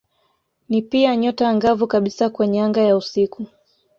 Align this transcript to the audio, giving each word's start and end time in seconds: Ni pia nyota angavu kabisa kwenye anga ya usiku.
Ni 0.69 0.81
pia 0.81 1.15
nyota 1.15 1.49
angavu 1.49 1.87
kabisa 1.87 2.29
kwenye 2.29 2.61
anga 2.61 2.81
ya 2.81 2.97
usiku. 2.97 3.45